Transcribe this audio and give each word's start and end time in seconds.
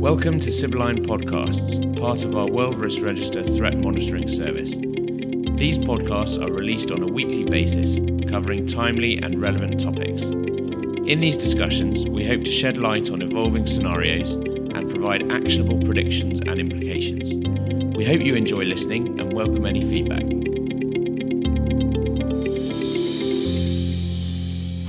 Welcome 0.00 0.40
to 0.40 0.50
Sibylline 0.50 1.04
Podcasts, 1.04 2.00
part 2.00 2.24
of 2.24 2.34
our 2.34 2.48
World 2.48 2.80
Risk 2.80 3.02
Register 3.02 3.42
threat 3.42 3.76
monitoring 3.76 4.28
service. 4.28 4.70
These 4.70 5.76
podcasts 5.76 6.42
are 6.42 6.50
released 6.50 6.90
on 6.90 7.02
a 7.02 7.06
weekly 7.06 7.44
basis, 7.44 7.98
covering 8.26 8.66
timely 8.66 9.18
and 9.18 9.38
relevant 9.38 9.78
topics. 9.78 10.22
In 10.22 11.20
these 11.20 11.36
discussions, 11.36 12.08
we 12.08 12.24
hope 12.24 12.44
to 12.44 12.50
shed 12.50 12.78
light 12.78 13.10
on 13.10 13.20
evolving 13.20 13.66
scenarios 13.66 14.36
and 14.36 14.88
provide 14.88 15.30
actionable 15.30 15.78
predictions 15.84 16.40
and 16.40 16.58
implications. 16.58 17.34
We 17.94 18.06
hope 18.06 18.22
you 18.22 18.34
enjoy 18.36 18.64
listening 18.64 19.20
and 19.20 19.34
welcome 19.34 19.66
any 19.66 19.82
feedback. 19.82 20.22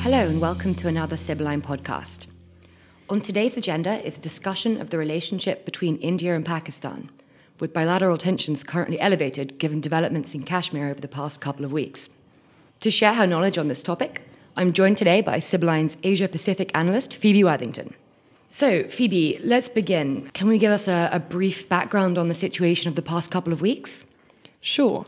Hello, 0.03 0.29
and 0.29 0.39
welcome 0.39 0.73
to 0.75 0.87
another 0.87 1.17
Sibylline 1.17 1.61
podcast. 1.61 2.30
On 3.11 3.19
today's 3.19 3.57
agenda 3.57 4.01
is 4.05 4.17
a 4.17 4.21
discussion 4.21 4.79
of 4.79 4.89
the 4.89 4.97
relationship 4.97 5.65
between 5.65 5.97
India 5.97 6.33
and 6.33 6.45
Pakistan, 6.45 7.09
with 7.59 7.73
bilateral 7.73 8.17
tensions 8.17 8.63
currently 8.63 8.97
elevated 9.01 9.57
given 9.57 9.81
developments 9.81 10.33
in 10.33 10.43
Kashmir 10.43 10.87
over 10.87 11.01
the 11.01 11.09
past 11.09 11.41
couple 11.41 11.65
of 11.65 11.73
weeks. 11.73 12.09
To 12.79 12.89
share 12.89 13.15
her 13.15 13.27
knowledge 13.27 13.57
on 13.57 13.67
this 13.67 13.83
topic, 13.83 14.21
I'm 14.55 14.71
joined 14.71 14.95
today 14.95 15.19
by 15.19 15.39
Sibylline's 15.39 15.97
Asia 16.03 16.29
Pacific 16.29 16.71
analyst, 16.73 17.13
Phoebe 17.13 17.43
Worthington. 17.43 17.93
So, 18.47 18.85
Phoebe, 18.85 19.41
let's 19.43 19.67
begin. 19.67 20.31
Can 20.33 20.47
we 20.47 20.57
give 20.57 20.71
us 20.71 20.87
a, 20.87 21.09
a 21.11 21.19
brief 21.19 21.67
background 21.67 22.17
on 22.17 22.29
the 22.29 22.33
situation 22.33 22.87
of 22.87 22.95
the 22.95 23.01
past 23.01 23.29
couple 23.29 23.51
of 23.51 23.59
weeks? 23.59 24.05
Sure. 24.61 25.05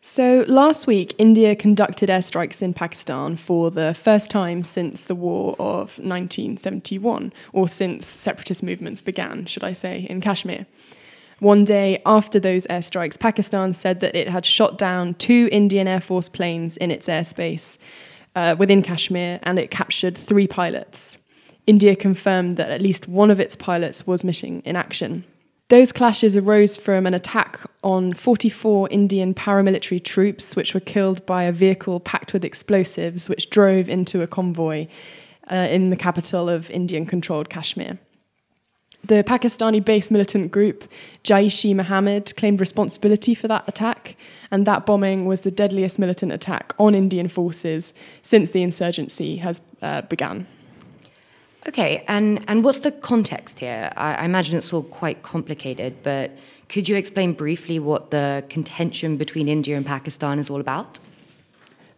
So, 0.00 0.44
last 0.46 0.86
week, 0.86 1.14
India 1.18 1.56
conducted 1.56 2.08
airstrikes 2.08 2.62
in 2.62 2.74
Pakistan 2.74 3.36
for 3.36 3.70
the 3.70 3.94
first 3.94 4.30
time 4.30 4.62
since 4.62 5.04
the 5.04 5.14
war 5.14 5.56
of 5.58 5.98
1971, 5.98 7.32
or 7.52 7.68
since 7.68 8.06
separatist 8.06 8.62
movements 8.62 9.02
began, 9.02 9.46
should 9.46 9.64
I 9.64 9.72
say, 9.72 10.06
in 10.08 10.20
Kashmir. 10.20 10.66
One 11.38 11.64
day 11.64 12.00
after 12.06 12.40
those 12.40 12.66
airstrikes, 12.68 13.18
Pakistan 13.18 13.74
said 13.74 14.00
that 14.00 14.14
it 14.14 14.28
had 14.28 14.46
shot 14.46 14.78
down 14.78 15.14
two 15.14 15.48
Indian 15.52 15.86
Air 15.86 16.00
Force 16.00 16.28
planes 16.28 16.76
in 16.76 16.90
its 16.90 17.08
airspace 17.08 17.76
uh, 18.34 18.56
within 18.58 18.82
Kashmir 18.82 19.38
and 19.42 19.58
it 19.58 19.70
captured 19.70 20.16
three 20.16 20.46
pilots. 20.46 21.18
India 21.66 21.94
confirmed 21.94 22.56
that 22.56 22.70
at 22.70 22.80
least 22.80 23.08
one 23.08 23.30
of 23.30 23.40
its 23.40 23.56
pilots 23.56 24.06
was 24.06 24.24
missing 24.24 24.62
in 24.64 24.76
action. 24.76 25.24
Those 25.68 25.90
clashes 25.90 26.36
arose 26.36 26.76
from 26.76 27.06
an 27.06 27.14
attack 27.14 27.60
on 27.82 28.12
44 28.12 28.88
Indian 28.90 29.34
paramilitary 29.34 30.02
troops, 30.02 30.54
which 30.54 30.74
were 30.74 30.80
killed 30.80 31.26
by 31.26 31.42
a 31.42 31.50
vehicle 31.50 31.98
packed 31.98 32.32
with 32.32 32.44
explosives, 32.44 33.28
which 33.28 33.50
drove 33.50 33.88
into 33.88 34.22
a 34.22 34.28
convoy 34.28 34.86
uh, 35.50 35.66
in 35.68 35.90
the 35.90 35.96
capital 35.96 36.48
of 36.48 36.70
Indian 36.70 37.04
controlled 37.04 37.50
Kashmir. 37.50 37.98
The 39.02 39.24
Pakistani 39.24 39.84
based 39.84 40.10
militant 40.10 40.52
group 40.52 40.88
Jaish 41.24 41.64
e 41.64 41.74
Mohammed 41.74 42.34
claimed 42.36 42.60
responsibility 42.60 43.34
for 43.34 43.48
that 43.48 43.64
attack, 43.66 44.16
and 44.52 44.66
that 44.66 44.86
bombing 44.86 45.26
was 45.26 45.40
the 45.40 45.50
deadliest 45.50 45.98
militant 45.98 46.30
attack 46.30 46.74
on 46.78 46.94
Indian 46.94 47.26
forces 47.26 47.92
since 48.22 48.50
the 48.50 48.62
insurgency 48.62 49.38
has 49.38 49.60
uh, 49.82 50.02
begun. 50.02 50.46
Okay, 51.68 52.04
and, 52.06 52.44
and 52.46 52.62
what's 52.62 52.80
the 52.80 52.92
context 52.92 53.58
here? 53.58 53.92
I, 53.96 54.14
I 54.14 54.24
imagine 54.24 54.56
it's 54.56 54.72
all 54.72 54.84
quite 54.84 55.22
complicated, 55.22 55.96
but 56.02 56.30
could 56.68 56.88
you 56.88 56.96
explain 56.96 57.32
briefly 57.32 57.78
what 57.78 58.10
the 58.10 58.44
contention 58.48 59.16
between 59.16 59.48
India 59.48 59.76
and 59.76 59.84
Pakistan 59.84 60.38
is 60.38 60.48
all 60.48 60.60
about? 60.60 61.00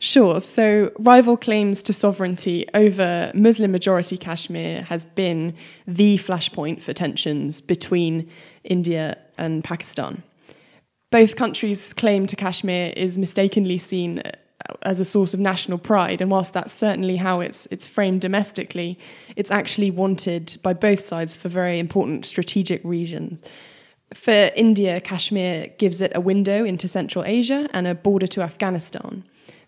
Sure. 0.00 0.40
So, 0.40 0.92
rival 1.00 1.36
claims 1.36 1.82
to 1.82 1.92
sovereignty 1.92 2.66
over 2.72 3.32
Muslim 3.34 3.72
majority 3.72 4.16
Kashmir 4.16 4.82
has 4.82 5.04
been 5.04 5.54
the 5.86 6.18
flashpoint 6.18 6.82
for 6.82 6.92
tensions 6.92 7.60
between 7.60 8.30
India 8.62 9.18
and 9.36 9.64
Pakistan. 9.64 10.22
Both 11.10 11.36
countries' 11.36 11.92
claim 11.92 12.26
to 12.26 12.36
Kashmir 12.36 12.92
is 12.96 13.18
mistakenly 13.18 13.78
seen 13.78 14.22
as 14.82 15.00
a 15.00 15.04
source 15.04 15.34
of 15.34 15.40
national 15.40 15.78
pride. 15.78 16.20
And 16.20 16.30
whilst 16.30 16.52
that's 16.52 16.72
certainly 16.72 17.16
how 17.16 17.40
it's 17.40 17.66
it's 17.70 17.88
framed 17.88 18.20
domestically, 18.20 18.98
it's 19.36 19.50
actually 19.50 19.90
wanted 19.90 20.56
by 20.62 20.72
both 20.72 21.00
sides 21.00 21.36
for 21.36 21.48
very 21.48 21.78
important 21.78 22.26
strategic 22.26 22.82
reasons. 22.84 23.42
For 24.14 24.50
India, 24.56 25.00
Kashmir 25.00 25.68
gives 25.78 26.00
it 26.00 26.12
a 26.14 26.20
window 26.20 26.64
into 26.64 26.88
Central 26.88 27.24
Asia 27.24 27.68
and 27.72 27.86
a 27.86 27.94
border 27.94 28.26
to 28.28 28.42
Afghanistan. 28.42 29.24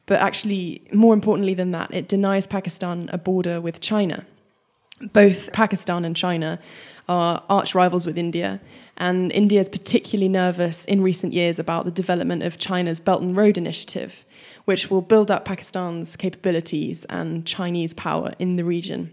But 0.07 0.21
actually, 0.21 0.83
more 0.93 1.15
importantly 1.15 1.55
than 1.55 1.73
that, 1.73 1.93
it 1.93 2.09
denies 2.09 2.47
Pakistan 2.47 3.11
a 3.13 3.19
border 3.19 3.61
with 3.61 3.81
China. 3.81 4.25
Both 5.13 5.53
Pakistan 5.53 6.05
and 6.05 6.17
China 6.17 6.59
are 7.11 7.43
arch 7.51 7.75
rivals 7.75 8.07
with 8.07 8.17
India, 8.17 8.61
and 8.97 9.33
India 9.33 9.59
is 9.59 9.69
particularly 9.69 10.29
nervous 10.29 10.85
in 10.85 11.03
recent 11.03 11.33
years 11.33 11.59
about 11.59 11.85
the 11.85 11.91
development 11.91 12.45
of 12.45 12.57
China's 12.57 13.01
Belt 13.01 13.21
and 13.21 13.37
Road 13.37 13.59
Initiative, 13.59 14.25
which 14.65 14.91
will 14.91 15.03
build 15.03 15.29
up 15.29 15.45
Pakistan's 15.45 16.15
capabilities 16.15 17.05
and 17.07 17.45
Chinese 17.45 17.93
power 17.95 18.33
in 18.39 18.55
the 18.55 18.65
region. 18.65 19.13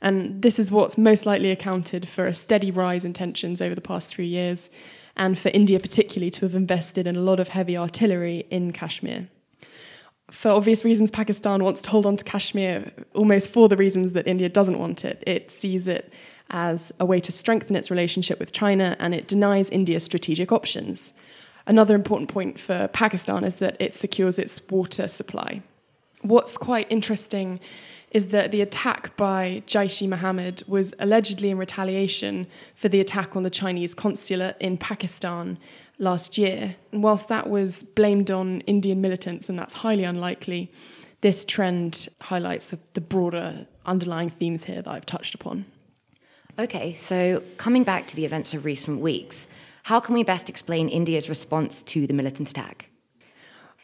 And 0.00 0.40
this 0.40 0.58
is 0.58 0.72
what's 0.72 0.96
most 0.96 1.26
likely 1.26 1.50
accounted 1.50 2.08
for 2.08 2.26
a 2.26 2.32
steady 2.32 2.70
rise 2.70 3.04
in 3.04 3.12
tensions 3.12 3.60
over 3.60 3.74
the 3.74 3.82
past 3.82 4.14
three 4.14 4.26
years, 4.26 4.70
and 5.14 5.38
for 5.38 5.50
India 5.50 5.78
particularly 5.78 6.30
to 6.30 6.46
have 6.46 6.54
invested 6.54 7.06
in 7.06 7.16
a 7.16 7.20
lot 7.20 7.38
of 7.38 7.48
heavy 7.48 7.76
artillery 7.76 8.46
in 8.50 8.72
Kashmir. 8.72 9.28
For 10.30 10.50
obvious 10.50 10.84
reasons, 10.84 11.10
Pakistan 11.10 11.62
wants 11.62 11.82
to 11.82 11.90
hold 11.90 12.06
on 12.06 12.16
to 12.16 12.24
Kashmir 12.24 12.90
almost 13.14 13.52
for 13.52 13.68
the 13.68 13.76
reasons 13.76 14.12
that 14.14 14.26
India 14.26 14.48
doesn't 14.48 14.78
want 14.78 15.04
it. 15.04 15.22
It 15.26 15.50
sees 15.50 15.86
it 15.86 16.12
as 16.50 16.92
a 17.00 17.06
way 17.06 17.20
to 17.20 17.32
strengthen 17.32 17.76
its 17.76 17.90
relationship 17.90 18.38
with 18.38 18.52
China, 18.52 18.96
and 18.98 19.14
it 19.14 19.26
denies 19.26 19.70
India 19.70 20.00
strategic 20.00 20.52
options. 20.52 21.12
Another 21.66 21.94
important 21.94 22.30
point 22.30 22.58
for 22.58 22.88
Pakistan 22.88 23.44
is 23.44 23.56
that 23.56 23.76
it 23.80 23.92
secures 23.92 24.38
its 24.38 24.60
water 24.70 25.08
supply. 25.08 25.62
What's 26.22 26.56
quite 26.56 26.86
interesting 26.90 27.60
is 28.12 28.28
that 28.28 28.50
the 28.50 28.62
attack 28.62 29.16
by 29.16 29.62
Jaish 29.66 30.00
e 30.00 30.06
Mohammed 30.06 30.62
was 30.66 30.94
allegedly 31.00 31.50
in 31.50 31.58
retaliation 31.58 32.46
for 32.74 32.88
the 32.88 33.00
attack 33.00 33.36
on 33.36 33.42
the 33.42 33.50
Chinese 33.50 33.94
consulate 33.94 34.56
in 34.60 34.78
Pakistan 34.78 35.58
last 35.98 36.38
year. 36.38 36.76
And 36.92 37.02
whilst 37.02 37.28
that 37.28 37.50
was 37.50 37.82
blamed 37.82 38.30
on 38.30 38.60
Indian 38.62 39.00
militants, 39.00 39.48
and 39.48 39.58
that's 39.58 39.74
highly 39.74 40.04
unlikely, 40.04 40.70
this 41.20 41.44
trend 41.44 42.08
highlights 42.20 42.72
the 42.94 43.00
broader 43.00 43.66
underlying 43.84 44.30
themes 44.30 44.64
here 44.64 44.82
that 44.82 44.90
I've 44.90 45.06
touched 45.06 45.34
upon. 45.34 45.66
Okay, 46.58 46.94
so 46.94 47.42
coming 47.58 47.84
back 47.84 48.06
to 48.06 48.16
the 48.16 48.24
events 48.24 48.54
of 48.54 48.64
recent 48.64 49.00
weeks, 49.02 49.46
how 49.82 50.00
can 50.00 50.14
we 50.14 50.24
best 50.24 50.48
explain 50.48 50.88
India's 50.88 51.28
response 51.28 51.82
to 51.82 52.06
the 52.06 52.14
militant 52.14 52.48
attack? 52.50 52.88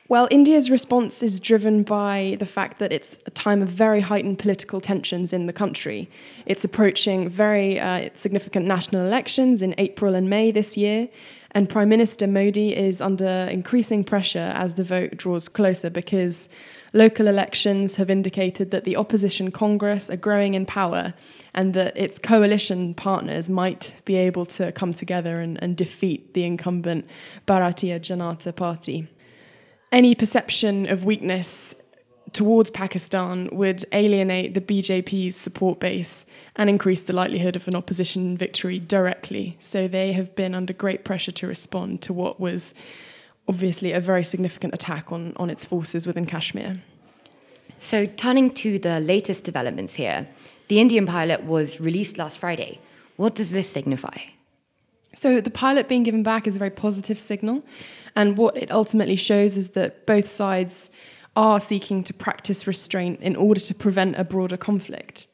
Well, 0.08 0.26
India's 0.30 0.70
response 0.70 1.22
is 1.22 1.38
driven 1.38 1.82
by 1.82 2.36
the 2.38 2.46
fact 2.46 2.78
that 2.78 2.90
it's 2.90 3.18
a 3.26 3.30
time 3.30 3.60
of 3.60 3.68
very 3.68 4.00
heightened 4.00 4.38
political 4.38 4.80
tensions 4.80 5.34
in 5.34 5.46
the 5.46 5.52
country. 5.52 6.10
It's 6.46 6.64
approaching 6.64 7.28
very 7.28 7.78
uh, 7.78 8.08
significant 8.14 8.66
national 8.66 9.06
elections 9.06 9.60
in 9.60 9.74
April 9.76 10.14
and 10.14 10.30
May 10.30 10.50
this 10.50 10.74
year, 10.74 11.08
and 11.50 11.68
Prime 11.68 11.90
Minister 11.90 12.26
Modi 12.26 12.74
is 12.74 13.02
under 13.02 13.48
increasing 13.50 14.02
pressure 14.02 14.52
as 14.54 14.76
the 14.76 14.84
vote 14.84 15.18
draws 15.18 15.46
closer 15.46 15.90
because 15.90 16.48
local 16.92 17.26
elections 17.26 17.96
have 17.96 18.10
indicated 18.10 18.70
that 18.70 18.84
the 18.84 18.96
opposition 18.96 19.50
Congress 19.50 20.10
are 20.10 20.16
growing 20.16 20.54
in 20.54 20.66
power 20.66 21.14
and 21.54 21.74
that 21.74 21.96
its 21.96 22.18
coalition 22.18 22.94
partners 22.94 23.48
might 23.48 23.94
be 24.04 24.16
able 24.16 24.46
to 24.46 24.72
come 24.72 24.92
together 24.92 25.34
and, 25.40 25.62
and 25.62 25.76
defeat 25.76 26.34
the 26.34 26.44
incumbent 26.44 27.06
Bharatiya 27.46 28.00
Janata 28.00 28.54
Party. 28.54 29.08
Any 29.90 30.14
perception 30.14 30.88
of 30.88 31.04
weakness 31.04 31.74
towards 32.32 32.70
Pakistan 32.70 33.48
would 33.52 33.84
alienate 33.92 34.54
the 34.54 34.60
BJP's 34.60 35.36
support 35.36 35.80
base 35.80 36.24
and 36.56 36.70
increase 36.70 37.02
the 37.02 37.12
likelihood 37.12 37.56
of 37.56 37.68
an 37.68 37.74
opposition 37.74 38.36
victory 38.36 38.78
directly. 38.78 39.56
So 39.60 39.86
they 39.86 40.12
have 40.12 40.34
been 40.34 40.54
under 40.54 40.72
great 40.72 41.04
pressure 41.04 41.32
to 41.32 41.46
respond 41.46 42.00
to 42.02 42.12
what 42.12 42.40
was 42.40 42.74
obviously 43.48 43.92
a 43.92 44.00
very 44.00 44.24
significant 44.24 44.74
attack 44.74 45.12
on, 45.12 45.32
on 45.36 45.50
its 45.50 45.64
forces 45.64 46.06
within 46.06 46.26
Kashmir. 46.26 46.82
So, 47.78 48.06
turning 48.06 48.54
to 48.54 48.78
the 48.78 49.00
latest 49.00 49.44
developments 49.44 49.94
here, 49.94 50.28
the 50.68 50.78
Indian 50.80 51.04
pilot 51.04 51.42
was 51.42 51.80
released 51.80 52.16
last 52.16 52.38
Friday. 52.38 52.80
What 53.16 53.34
does 53.34 53.50
this 53.50 53.68
signify? 53.68 54.16
So, 55.14 55.40
the 55.40 55.50
pilot 55.50 55.88
being 55.88 56.04
given 56.04 56.22
back 56.22 56.46
is 56.46 56.56
a 56.56 56.58
very 56.60 56.70
positive 56.70 57.18
signal. 57.18 57.64
And 58.14 58.38
what 58.38 58.56
it 58.56 58.70
ultimately 58.70 59.16
shows 59.16 59.56
is 59.56 59.70
that 59.70 60.06
both 60.06 60.28
sides 60.28 60.90
are 61.34 61.58
seeking 61.58 62.04
to 62.04 62.14
practice 62.14 62.66
restraint 62.66 63.20
in 63.20 63.34
order 63.34 63.60
to 63.60 63.74
prevent 63.74 64.16
a 64.16 64.24
broader 64.24 64.56
conflict. 64.56 65.26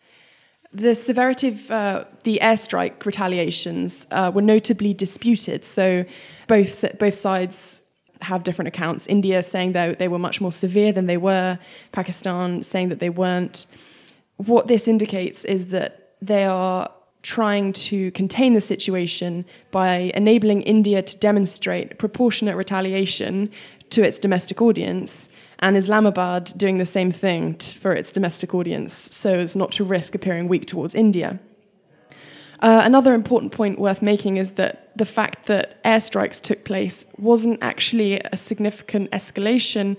The 0.73 0.95
severity 0.95 1.49
of 1.49 1.71
uh, 1.71 2.05
the 2.25 2.39
airstrike 2.43 3.05
retaliations 3.05 4.07
uh, 4.11 4.31
were 4.35 4.43
notably 4.43 4.95
disputed. 4.95 5.65
So, 5.65 6.07
both, 6.47 6.99
both 6.99 7.15
sides 7.15 7.83
have 8.23 8.43
different 8.43 8.69
accounts. 8.69 9.06
India 9.06 9.43
saying 9.43 9.73
that 9.73 9.99
they 9.99 10.09
were 10.09 10.19
much 10.19 10.41
more 10.41 10.53
severe 10.53 10.93
than 10.93 11.06
they 11.06 11.17
were, 11.17 11.59
Pakistan 11.93 12.62
saying 12.62 12.88
that 12.88 13.00
they 13.00 13.11
weren't. 13.11 13.67
What 14.37 14.69
this 14.69 14.88
indicates 14.88 15.44
is 15.44 15.69
that 15.69 16.15
they 16.20 16.44
are 16.44 16.91
trying 17.23 17.73
to 17.73 18.11
contain 18.12 18.55
the 18.55 18.61
situation 18.61 19.44
by 19.70 20.12
enabling 20.15 20.62
India 20.62 21.03
to 21.03 21.19
demonstrate 21.19 21.99
proportionate 21.99 22.56
retaliation 22.56 23.50
to 23.91 24.03
its 24.03 24.19
domestic 24.19 24.61
audience, 24.62 25.29
and 25.61 25.76
Islamabad 25.76 26.53
doing 26.56 26.76
the 26.79 26.87
same 26.87 27.11
thing 27.11 27.55
for 27.55 27.93
its 27.93 28.12
domestic 28.12 28.55
audience 28.55 28.93
so 28.94 29.38
as 29.38 29.56
not 29.56 29.73
to 29.73 29.85
risk 29.85 30.14
appearing 30.14 30.47
weak 30.47 30.67
towards 30.67 30.94
India. 30.94 31.41
Uh, 32.61 32.83
another 32.85 33.15
important 33.15 33.53
point 33.53 33.79
worth 33.79 34.03
making 34.03 34.37
is 34.37 34.55
that 34.55 34.91
the 34.97 35.05
fact 35.05 35.47
that 35.47 35.83
airstrikes 35.85 36.41
took 36.41 36.65
place 36.65 37.05
wasn't 37.17 37.59
actually 37.63 38.21
a 38.33 38.37
significant 38.37 39.11
escalation 39.13 39.97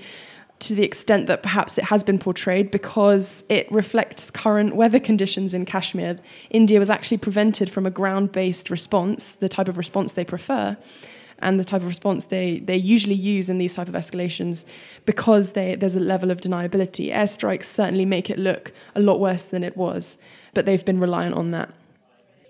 to 0.60 0.76
the 0.76 0.84
extent 0.84 1.28
that 1.28 1.42
perhaps 1.42 1.78
it 1.78 1.86
has 1.86 2.04
been 2.04 2.20
portrayed 2.20 2.70
because 2.70 3.46
it 3.48 3.72
reflects 3.72 4.30
current 4.30 4.76
weather 4.76 5.00
conditions 5.00 5.54
in 5.54 5.66
Kashmir. 5.66 6.20
India 6.50 6.80
was 6.80 6.90
actually 6.90 7.18
prevented 7.18 7.70
from 7.70 7.86
a 7.86 7.90
ground 7.90 8.34
based 8.34 8.70
response, 8.70 9.36
the 9.38 9.48
type 9.48 9.70
of 9.70 9.78
response 9.78 10.14
they 10.14 10.26
prefer. 10.26 10.76
And 11.42 11.58
the 11.58 11.64
type 11.64 11.82
of 11.82 11.88
response 11.88 12.26
they, 12.26 12.60
they 12.60 12.76
usually 12.76 13.16
use 13.16 13.50
in 13.50 13.58
these 13.58 13.74
type 13.74 13.88
of 13.88 13.94
escalations 13.94 14.66
because 15.06 15.54
they, 15.54 15.76
there's 15.76 15.96
a 15.96 16.02
level 16.02 16.30
of 16.30 16.42
deniability. 16.42 17.14
Airstrikes 17.14 17.64
certainly 17.64 18.04
make 18.04 18.30
it 18.30 18.38
look 18.38 18.74
a 18.96 19.00
lot 19.00 19.22
worse 19.22 19.44
than 19.44 19.64
it 19.64 19.78
was, 19.78 20.18
but 20.54 20.66
they've 20.66 20.84
been 20.84 21.00
reliant 21.00 21.36
on 21.36 21.52
that. 21.52 21.74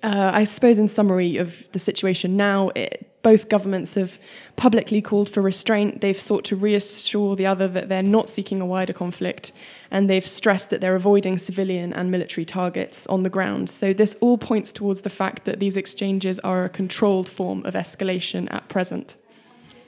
Uh, 0.02 0.32
I 0.34 0.46
suppose, 0.46 0.80
in 0.80 0.88
summary 0.88 1.38
of 1.38 1.70
the 1.74 1.80
situation 1.80 2.38
now, 2.38 2.70
it, 2.70 3.06
both 3.22 3.50
governments 3.50 3.96
have 3.96 4.18
publicly 4.56 5.02
called 5.02 5.30
for 5.30 5.42
restraint. 5.42 6.00
They've 6.00 6.20
sought 6.20 6.46
to 6.46 6.56
reassure 6.56 7.36
the 7.36 7.46
other 7.46 7.68
that 7.68 7.90
they're 7.90 8.02
not 8.02 8.30
seeking 8.30 8.62
a 8.62 8.66
wider 8.66 8.94
conflict, 8.94 9.52
and 9.92 10.10
they've 10.10 10.26
stressed 10.26 10.70
that 10.70 10.80
they're 10.80 10.96
avoiding 10.96 11.38
civilian 11.38 11.92
and 11.92 12.10
military 12.10 12.46
targets 12.46 13.08
on 13.08 13.24
the 13.24 13.30
ground. 13.30 13.70
So, 13.70 13.92
this 13.92 14.16
all 14.22 14.38
points 14.38 14.72
towards 14.72 15.02
the 15.02 15.10
fact 15.10 15.44
that 15.44 15.60
these 15.60 15.76
exchanges 15.76 16.40
are 16.40 16.64
a 16.64 16.70
controlled 16.70 17.28
form 17.28 17.66
of 17.66 17.74
escalation 17.74 18.48
at 18.54 18.70
present. 18.70 19.18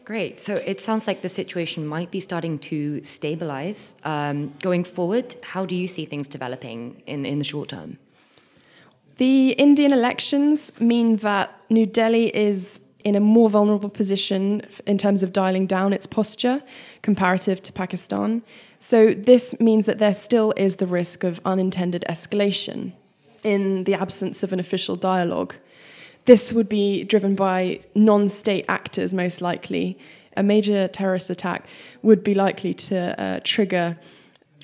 Great. 0.04 0.42
So 0.42 0.56
it 0.56 0.82
sounds 0.82 1.08
like 1.08 1.22
the 1.22 1.30
situation 1.30 1.88
might 1.88 2.12
be 2.12 2.20
starting 2.20 2.60
to 2.60 3.02
stabilize. 3.04 3.96
Um, 4.04 4.52
going 4.62 4.84
forward, 4.84 5.36
how 5.42 5.66
do 5.66 5.74
you 5.74 5.88
see 5.88 6.04
things 6.04 6.28
developing 6.28 7.02
in, 7.06 7.26
in 7.26 7.40
the 7.40 7.46
short 7.46 7.70
term? 7.70 7.98
The 9.22 9.52
Indian 9.52 9.94
elections 9.94 10.72
mean 10.80 11.18
that 11.18 11.56
New 11.70 11.86
Delhi 11.86 12.36
is 12.36 12.82
in 13.04 13.14
a 13.14 13.20
more 13.20 13.52
vulnerable 13.52 13.88
position 13.88 14.64
in 14.88 14.98
terms 14.98 15.22
of 15.22 15.32
dialing 15.32 15.68
down 15.68 15.94
its 15.94 16.08
posture 16.08 16.64
comparative 17.04 17.62
to 17.62 17.72
Pakistan. 17.72 18.42
So, 18.80 19.14
this 19.14 19.60
means 19.60 19.86
that 19.86 20.00
there 20.00 20.16
still 20.16 20.56
is 20.58 20.78
the 20.78 20.88
risk 20.88 21.24
of 21.24 21.40
unintended 21.46 22.04
escalation 22.10 22.94
in 23.44 23.84
the 23.84 23.94
absence 23.94 24.42
of 24.42 24.54
an 24.54 24.60
official 24.60 24.96
dialogue. 24.96 25.54
This 26.26 26.52
would 26.52 26.68
be 26.68 27.04
driven 27.04 27.36
by 27.36 27.82
non 27.94 28.28
state 28.28 28.66
actors, 28.68 29.14
most 29.14 29.40
likely. 29.40 30.00
A 30.36 30.42
major 30.42 30.88
terrorist 30.88 31.30
attack 31.30 31.68
would 32.02 32.24
be 32.24 32.34
likely 32.34 32.74
to 32.90 33.22
uh, 33.22 33.40
trigger 33.44 34.00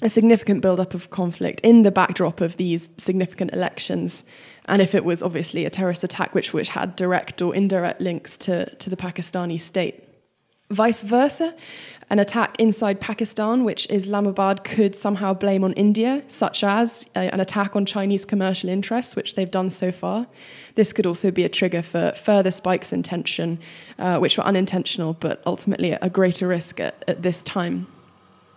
a 0.01 0.09
significant 0.09 0.61
build-up 0.61 0.93
of 0.93 1.09
conflict 1.09 1.59
in 1.61 1.83
the 1.83 1.91
backdrop 1.91 2.39
of 2.41 2.57
these 2.57 2.89
significant 2.97 3.51
elections. 3.53 4.23
And 4.65 4.81
if 4.81 4.93
it 4.93 5.03
was 5.03 5.23
obviously 5.23 5.65
a 5.65 5.69
terrorist 5.69 6.03
attack 6.03 6.35
which, 6.35 6.53
which 6.53 6.69
had 6.69 6.95
direct 6.95 7.41
or 7.41 7.55
indirect 7.55 8.01
links 8.01 8.37
to, 8.37 8.73
to 8.75 8.89
the 8.89 8.97
Pakistani 8.97 9.59
state. 9.59 10.03
Vice 10.69 11.01
versa, 11.01 11.55
an 12.09 12.19
attack 12.19 12.59
inside 12.59 12.99
Pakistan, 12.99 13.63
which 13.63 13.89
Islamabad 13.89 14.65
could 14.65 14.97
somehow 14.97 15.33
blame 15.33 15.63
on 15.63 15.71
India, 15.73 16.23
such 16.27 16.61
as 16.61 17.09
a, 17.15 17.33
an 17.33 17.39
attack 17.39 17.75
on 17.75 17.85
Chinese 17.85 18.25
commercial 18.25 18.69
interests, 18.69 19.15
which 19.15 19.35
they've 19.35 19.49
done 19.49 19.69
so 19.69 19.93
far. 19.93 20.27
This 20.75 20.91
could 20.91 21.05
also 21.05 21.31
be 21.31 21.45
a 21.45 21.49
trigger 21.49 21.81
for 21.81 22.11
further 22.11 22.51
spikes 22.51 22.91
in 22.91 23.01
tension, 23.01 23.59
uh, 23.97 24.19
which 24.19 24.37
were 24.37 24.43
unintentional, 24.43 25.13
but 25.13 25.41
ultimately 25.45 25.93
a 25.93 26.09
greater 26.09 26.47
risk 26.47 26.81
at, 26.81 27.01
at 27.07 27.21
this 27.23 27.41
time. 27.41 27.87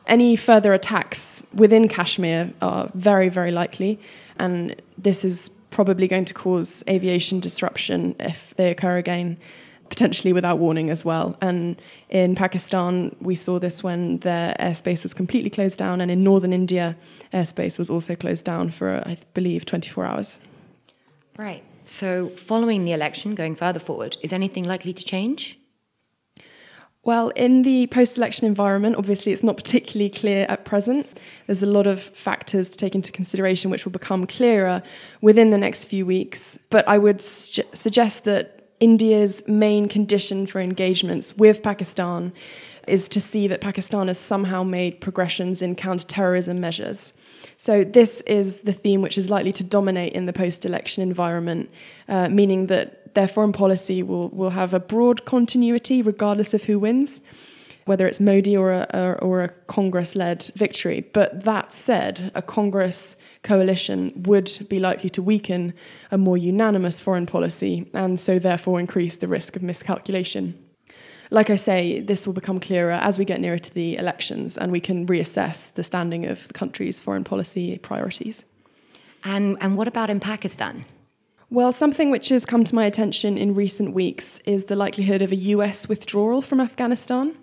Any 0.06 0.36
further 0.36 0.72
attacks 0.72 1.42
within 1.54 1.88
Kashmir 1.88 2.52
are 2.60 2.90
very, 2.94 3.28
very 3.28 3.52
likely, 3.52 4.00
and 4.38 4.80
this 4.98 5.24
is 5.24 5.50
probably 5.70 6.08
going 6.08 6.24
to 6.24 6.34
cause 6.34 6.82
aviation 6.88 7.40
disruption 7.40 8.16
if 8.18 8.54
they 8.56 8.70
occur 8.70 8.96
again, 8.96 9.36
potentially 9.88 10.32
without 10.32 10.58
warning 10.58 10.90
as 10.90 11.04
well. 11.04 11.36
And 11.40 11.80
in 12.08 12.34
Pakistan, 12.34 13.14
we 13.20 13.34
saw 13.36 13.58
this 13.58 13.82
when 13.82 14.18
their 14.18 14.56
airspace 14.58 15.02
was 15.02 15.14
completely 15.14 15.50
closed 15.50 15.78
down, 15.78 16.00
and 16.00 16.10
in 16.10 16.24
northern 16.24 16.52
India, 16.52 16.96
airspace 17.32 17.78
was 17.78 17.90
also 17.90 18.16
closed 18.16 18.44
down 18.44 18.70
for, 18.70 19.02
I 19.06 19.18
believe, 19.34 19.64
24 19.64 20.04
hours. 20.04 20.38
Right. 21.36 21.62
So, 21.84 22.30
following 22.30 22.84
the 22.84 22.92
election, 22.92 23.34
going 23.34 23.56
further 23.56 23.80
forward, 23.80 24.16
is 24.22 24.32
anything 24.32 24.64
likely 24.64 24.92
to 24.92 25.04
change? 25.04 25.59
Well, 27.02 27.30
in 27.30 27.62
the 27.62 27.86
post 27.86 28.18
election 28.18 28.46
environment, 28.46 28.96
obviously 28.96 29.32
it's 29.32 29.42
not 29.42 29.56
particularly 29.56 30.10
clear 30.10 30.44
at 30.50 30.66
present. 30.66 31.06
There's 31.46 31.62
a 31.62 31.66
lot 31.66 31.86
of 31.86 32.00
factors 32.00 32.68
to 32.68 32.76
take 32.76 32.94
into 32.94 33.10
consideration 33.10 33.70
which 33.70 33.86
will 33.86 33.92
become 33.92 34.26
clearer 34.26 34.82
within 35.22 35.50
the 35.50 35.56
next 35.56 35.86
few 35.86 36.04
weeks. 36.04 36.58
But 36.68 36.86
I 36.86 36.98
would 36.98 37.22
su- 37.22 37.62
suggest 37.72 38.24
that 38.24 38.60
India's 38.80 39.46
main 39.46 39.88
condition 39.88 40.46
for 40.46 40.60
engagements 40.60 41.36
with 41.36 41.62
Pakistan 41.62 42.32
is 42.86 43.08
to 43.08 43.20
see 43.20 43.46
that 43.46 43.60
Pakistan 43.60 44.08
has 44.08 44.18
somehow 44.18 44.62
made 44.62 45.00
progressions 45.00 45.62
in 45.62 45.76
counterterrorism 45.76 46.60
measures. 46.60 47.12
So, 47.56 47.84
this 47.84 48.22
is 48.22 48.62
the 48.62 48.72
theme 48.72 49.02
which 49.02 49.18
is 49.18 49.30
likely 49.30 49.52
to 49.52 49.64
dominate 49.64 50.14
in 50.14 50.24
the 50.24 50.32
post 50.32 50.64
election 50.64 51.02
environment, 51.02 51.70
uh, 52.08 52.30
meaning 52.30 52.66
that 52.68 52.99
their 53.14 53.28
foreign 53.28 53.52
policy 53.52 54.02
will, 54.02 54.28
will 54.30 54.50
have 54.50 54.74
a 54.74 54.80
broad 54.80 55.24
continuity 55.24 56.02
regardless 56.02 56.54
of 56.54 56.64
who 56.64 56.78
wins, 56.78 57.20
whether 57.86 58.06
it's 58.06 58.20
Modi 58.20 58.56
or 58.56 58.72
a, 58.72 59.18
or 59.20 59.42
a 59.42 59.48
Congress 59.66 60.14
led 60.14 60.48
victory. 60.54 61.00
But 61.12 61.44
that 61.44 61.72
said, 61.72 62.30
a 62.34 62.42
Congress 62.42 63.16
coalition 63.42 64.12
would 64.24 64.66
be 64.68 64.78
likely 64.78 65.10
to 65.10 65.22
weaken 65.22 65.74
a 66.10 66.18
more 66.18 66.36
unanimous 66.36 67.00
foreign 67.00 67.26
policy 67.26 67.90
and 67.94 68.20
so 68.20 68.38
therefore 68.38 68.80
increase 68.80 69.16
the 69.16 69.28
risk 69.28 69.56
of 69.56 69.62
miscalculation. 69.62 70.56
Like 71.32 71.48
I 71.48 71.56
say, 71.56 72.00
this 72.00 72.26
will 72.26 72.34
become 72.34 72.58
clearer 72.58 72.92
as 72.92 73.18
we 73.18 73.24
get 73.24 73.40
nearer 73.40 73.58
to 73.58 73.74
the 73.74 73.96
elections 73.96 74.58
and 74.58 74.72
we 74.72 74.80
can 74.80 75.06
reassess 75.06 75.72
the 75.72 75.84
standing 75.84 76.26
of 76.26 76.48
the 76.48 76.54
country's 76.54 77.00
foreign 77.00 77.24
policy 77.24 77.78
priorities. 77.78 78.44
And, 79.22 79.56
and 79.60 79.76
what 79.76 79.86
about 79.86 80.10
in 80.10 80.18
Pakistan? 80.18 80.84
Well, 81.52 81.72
something 81.72 82.12
which 82.12 82.28
has 82.28 82.46
come 82.46 82.62
to 82.62 82.74
my 82.76 82.84
attention 82.84 83.36
in 83.36 83.54
recent 83.54 83.92
weeks 83.92 84.38
is 84.44 84.66
the 84.66 84.76
likelihood 84.76 85.20
of 85.20 85.32
a 85.32 85.36
US 85.36 85.88
withdrawal 85.88 86.42
from 86.42 86.60
Afghanistan. 86.60 87.34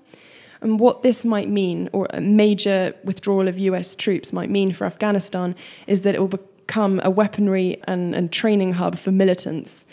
And 0.62 0.80
what 0.80 1.02
this 1.02 1.26
might 1.26 1.50
mean, 1.50 1.90
or 1.92 2.08
a 2.12 2.22
major 2.22 2.94
withdrawal 3.04 3.50
of 3.50 3.60
US 3.60 3.98
troops 3.98 4.32
might 4.32 4.50
mean 4.50 4.72
for 4.72 4.86
Afghanistan, 4.86 5.58
is 5.88 6.04
that 6.04 6.16
it 6.16 6.20
will 6.20 6.30
become 6.30 7.02
a 7.04 7.10
weaponry 7.10 7.82
and, 7.84 8.16
and 8.16 8.32
training 8.32 8.74
hub 8.74 8.98
for 8.98 9.12
militants, 9.12 9.86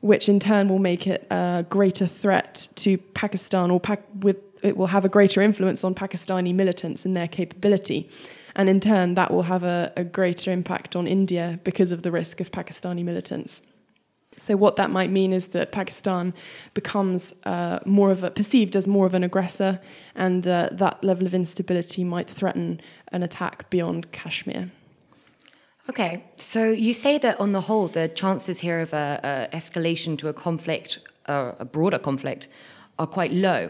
which 0.00 0.28
in 0.28 0.40
turn 0.40 0.68
will 0.68 0.80
make 0.80 1.06
it 1.06 1.24
a 1.30 1.64
greater 1.68 2.08
threat 2.08 2.66
to 2.74 2.98
Pakistan, 2.98 3.70
or 3.70 3.78
pa- 3.78 3.98
with, 4.18 4.38
it 4.64 4.76
will 4.76 4.88
have 4.88 5.04
a 5.04 5.08
greater 5.08 5.40
influence 5.40 5.84
on 5.84 5.94
Pakistani 5.94 6.52
militants 6.52 7.06
and 7.06 7.16
their 7.16 7.28
capability. 7.28 8.10
And 8.54 8.68
in 8.68 8.80
turn, 8.80 9.14
that 9.14 9.30
will 9.30 9.44
have 9.44 9.62
a, 9.62 9.92
a 9.96 10.04
greater 10.04 10.50
impact 10.52 10.96
on 10.96 11.06
India 11.06 11.58
because 11.64 11.92
of 11.92 12.02
the 12.02 12.10
risk 12.10 12.40
of 12.40 12.50
Pakistani 12.50 13.04
militants. 13.04 13.62
So 14.38 14.56
what 14.56 14.76
that 14.76 14.90
might 14.90 15.10
mean 15.10 15.32
is 15.32 15.48
that 15.48 15.70
Pakistan 15.70 16.32
becomes 16.72 17.34
uh, 17.44 17.80
more 17.84 18.10
of 18.10 18.24
a 18.24 18.30
perceived 18.30 18.74
as 18.74 18.86
more 18.86 19.04
of 19.06 19.14
an 19.14 19.22
aggressor, 19.22 19.80
and 20.14 20.46
uh, 20.46 20.70
that 20.72 21.02
level 21.04 21.26
of 21.26 21.34
instability 21.34 22.04
might 22.04 22.30
threaten 22.30 22.80
an 23.12 23.22
attack 23.22 23.68
beyond 23.70 24.12
Kashmir. 24.12 24.70
Okay, 25.90 26.24
so 26.36 26.70
you 26.70 26.92
say 26.92 27.18
that 27.18 27.40
on 27.40 27.52
the 27.52 27.62
whole, 27.62 27.88
the 27.88 28.08
chances 28.08 28.60
here 28.60 28.80
of 28.80 28.92
a, 28.92 29.48
escalation 29.52 30.16
to 30.18 30.28
a 30.28 30.32
conflict, 30.32 31.00
uh, 31.26 31.52
a 31.58 31.64
broader 31.64 31.98
conflict, 31.98 32.48
are 32.98 33.06
quite 33.06 33.32
low. 33.32 33.68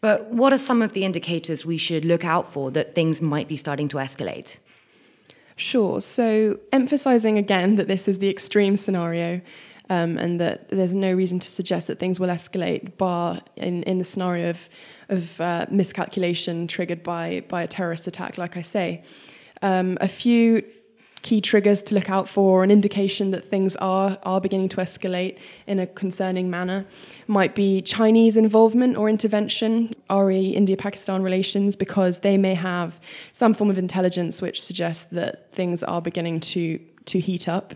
But 0.00 0.30
what 0.30 0.52
are 0.52 0.58
some 0.58 0.80
of 0.82 0.92
the 0.92 1.04
indicators 1.04 1.66
we 1.66 1.78
should 1.78 2.04
look 2.04 2.24
out 2.24 2.52
for 2.52 2.70
that 2.70 2.94
things 2.94 3.20
might 3.20 3.48
be 3.48 3.56
starting 3.56 3.88
to 3.88 3.96
escalate? 3.96 4.58
Sure. 5.56 6.00
So, 6.00 6.60
emphasizing 6.72 7.36
again 7.36 7.74
that 7.76 7.88
this 7.88 8.06
is 8.06 8.20
the 8.20 8.30
extreme 8.30 8.76
scenario 8.76 9.40
um, 9.90 10.16
and 10.18 10.40
that 10.40 10.68
there's 10.68 10.94
no 10.94 11.12
reason 11.12 11.40
to 11.40 11.48
suggest 11.48 11.88
that 11.88 11.98
things 11.98 12.20
will 12.20 12.28
escalate, 12.28 12.96
bar 12.96 13.40
in, 13.56 13.82
in 13.84 13.98
the 13.98 14.04
scenario 14.04 14.50
of, 14.50 14.68
of 15.08 15.40
uh, 15.40 15.66
miscalculation 15.70 16.68
triggered 16.68 17.02
by, 17.02 17.42
by 17.48 17.62
a 17.62 17.66
terrorist 17.66 18.06
attack, 18.06 18.38
like 18.38 18.56
I 18.56 18.62
say. 18.62 19.02
Um, 19.62 19.98
a 20.00 20.06
few 20.06 20.62
key 21.22 21.40
triggers 21.40 21.82
to 21.82 21.94
look 21.94 22.10
out 22.10 22.28
for, 22.28 22.62
an 22.62 22.70
indication 22.70 23.30
that 23.30 23.44
things 23.44 23.76
are, 23.76 24.18
are 24.22 24.40
beginning 24.40 24.68
to 24.70 24.76
escalate 24.78 25.38
in 25.66 25.78
a 25.78 25.86
concerning 25.86 26.50
manner, 26.50 26.86
might 27.26 27.54
be 27.54 27.82
Chinese 27.82 28.36
involvement 28.36 28.96
or 28.96 29.08
intervention, 29.08 29.94
RE 30.10 30.48
India 30.48 30.76
Pakistan 30.76 31.22
relations, 31.22 31.76
because 31.76 32.20
they 32.20 32.36
may 32.36 32.54
have 32.54 33.00
some 33.32 33.54
form 33.54 33.70
of 33.70 33.78
intelligence 33.78 34.40
which 34.40 34.62
suggests 34.62 35.06
that 35.06 35.52
things 35.52 35.82
are 35.82 36.00
beginning 36.00 36.40
to, 36.40 36.78
to 37.06 37.18
heat 37.18 37.48
up. 37.48 37.74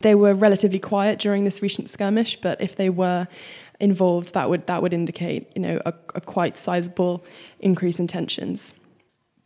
They 0.00 0.14
were 0.14 0.32
relatively 0.32 0.78
quiet 0.78 1.18
during 1.18 1.44
this 1.44 1.60
recent 1.60 1.90
skirmish, 1.90 2.40
but 2.40 2.60
if 2.60 2.76
they 2.76 2.88
were 2.88 3.28
involved, 3.80 4.32
that 4.32 4.48
would 4.48 4.66
that 4.66 4.80
would 4.80 4.94
indicate 4.94 5.50
you 5.54 5.60
know 5.60 5.80
a, 5.84 5.92
a 6.14 6.20
quite 6.20 6.56
sizable 6.56 7.24
increase 7.58 8.00
in 8.00 8.06
tensions. 8.06 8.72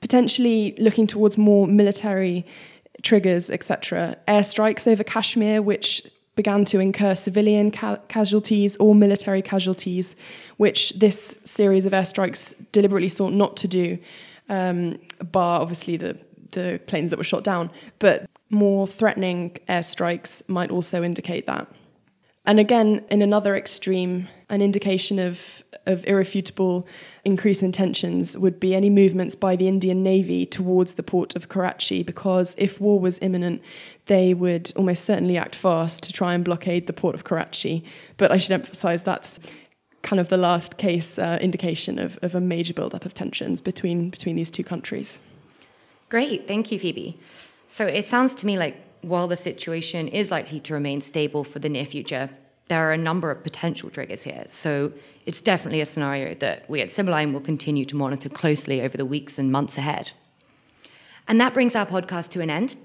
Potentially 0.00 0.76
looking 0.78 1.06
towards 1.06 1.36
more 1.38 1.66
military 1.66 2.46
triggers, 3.02 3.50
etc. 3.50 4.16
Airstrikes 4.28 4.86
over 4.86 5.04
Kashmir, 5.04 5.62
which 5.62 6.02
began 6.36 6.64
to 6.64 6.80
incur 6.80 7.14
civilian 7.14 7.70
ca- 7.70 7.98
casualties 8.08 8.76
or 8.78 8.94
military 8.94 9.42
casualties, 9.42 10.16
which 10.56 10.90
this 10.98 11.36
series 11.44 11.86
of 11.86 11.92
airstrikes 11.92 12.54
deliberately 12.72 13.08
sought 13.08 13.32
not 13.32 13.56
to 13.56 13.68
do, 13.68 13.98
um, 14.48 14.98
bar 15.32 15.60
obviously 15.60 15.96
the, 15.96 16.18
the 16.52 16.80
planes 16.86 17.10
that 17.10 17.18
were 17.18 17.24
shot 17.24 17.44
down. 17.44 17.70
But 17.98 18.28
more 18.50 18.86
threatening 18.86 19.56
airstrikes 19.68 20.46
might 20.48 20.70
also 20.70 21.02
indicate 21.02 21.46
that. 21.46 21.68
And 22.46 22.60
again, 22.60 23.04
in 23.10 23.22
another 23.22 23.56
extreme, 23.56 24.28
an 24.54 24.62
indication 24.62 25.18
of, 25.18 25.62
of 25.84 26.04
irrefutable 26.06 26.86
increase 27.24 27.62
in 27.62 27.72
tensions 27.72 28.38
would 28.38 28.58
be 28.58 28.74
any 28.74 28.88
movements 28.88 29.34
by 29.34 29.56
the 29.56 29.68
Indian 29.68 30.02
Navy 30.02 30.46
towards 30.46 30.94
the 30.94 31.02
port 31.02 31.36
of 31.36 31.48
Karachi, 31.48 32.02
because 32.02 32.54
if 32.56 32.80
war 32.80 32.98
was 32.98 33.18
imminent, 33.20 33.60
they 34.06 34.32
would 34.32 34.72
almost 34.76 35.04
certainly 35.04 35.36
act 35.36 35.54
fast 35.54 36.02
to 36.04 36.12
try 36.12 36.34
and 36.34 36.44
blockade 36.44 36.86
the 36.86 36.92
port 36.92 37.14
of 37.14 37.24
Karachi. 37.24 37.84
But 38.16 38.30
I 38.30 38.38
should 38.38 38.52
emphasize 38.52 39.02
that's 39.02 39.40
kind 40.02 40.20
of 40.20 40.28
the 40.28 40.36
last 40.36 40.76
case 40.76 41.18
uh, 41.18 41.38
indication 41.40 41.98
of, 41.98 42.18
of 42.22 42.34
a 42.34 42.40
major 42.40 42.74
buildup 42.74 43.04
of 43.04 43.14
tensions 43.14 43.60
between, 43.60 44.10
between 44.10 44.36
these 44.36 44.50
two 44.50 44.64
countries. 44.64 45.20
Great, 46.10 46.46
thank 46.46 46.70
you, 46.70 46.78
Phoebe. 46.78 47.18
So 47.68 47.86
it 47.86 48.04
sounds 48.04 48.34
to 48.36 48.46
me 48.46 48.58
like 48.58 48.76
while 49.00 49.28
the 49.28 49.36
situation 49.36 50.08
is 50.08 50.30
likely 50.30 50.60
to 50.60 50.74
remain 50.74 51.00
stable 51.00 51.44
for 51.44 51.58
the 51.58 51.68
near 51.68 51.84
future, 51.84 52.30
there 52.68 52.88
are 52.88 52.92
a 52.92 52.98
number 52.98 53.30
of 53.30 53.42
potential 53.42 53.90
triggers 53.90 54.22
here. 54.22 54.44
So 54.48 54.92
it's 55.26 55.40
definitely 55.40 55.80
a 55.80 55.86
scenario 55.86 56.34
that 56.36 56.68
we 56.68 56.80
at 56.80 56.90
Sibylline 56.90 57.32
will 57.32 57.40
continue 57.40 57.84
to 57.84 57.96
monitor 57.96 58.28
closely 58.28 58.80
over 58.80 58.96
the 58.96 59.06
weeks 59.06 59.38
and 59.38 59.52
months 59.52 59.76
ahead. 59.78 60.12
And 61.28 61.40
that 61.40 61.54
brings 61.54 61.74
our 61.74 61.86
podcast 61.86 62.30
to 62.30 62.40
an 62.40 62.50
end. 62.50 62.76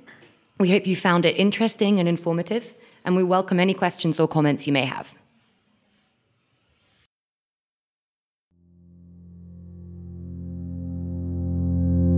We 0.60 0.70
hope 0.70 0.88
you 0.88 0.96
found 0.96 1.26
it 1.26 1.36
interesting 1.38 2.00
and 2.00 2.08
informative, 2.08 2.74
and 3.06 3.16
we 3.16 3.24
welcome 3.24 3.60
any 3.60 3.74
questions 3.74 4.20
or 4.20 4.28
comments 4.28 4.68
you 4.68 4.74
may 4.74 4.86
have. 4.86 5.19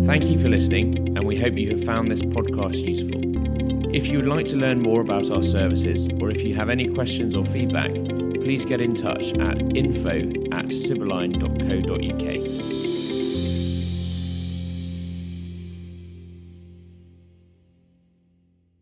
Thank 0.06 0.26
you 0.26 0.40
for 0.40 0.50
listening, 0.50 1.16
and 1.16 1.24
we 1.24 1.38
hope 1.38 1.58
you 1.58 1.70
have 1.70 1.84
found 1.84 2.10
this 2.10 2.22
podcast 2.22 2.86
useful. 2.86 3.96
If 3.96 4.08
you 4.08 4.18
would 4.18 4.28
like 4.28 4.48
to 4.48 4.58
learn 4.58 4.82
more 4.82 5.02
about 5.02 5.30
our 5.30 5.44
services, 5.44 6.08
or 6.20 6.32
if 6.32 6.44
you 6.44 6.56
have 6.56 6.70
any 6.70 6.88
questions 6.88 7.36
or 7.36 7.46
feedback, 7.46 7.94
please 7.94 8.66
get 8.66 8.82
in 8.82 8.96
touch 8.96 9.34
at 9.34 9.78
info 9.78 10.20
at 10.52 10.66
sibylline.co.uk. 10.66 12.81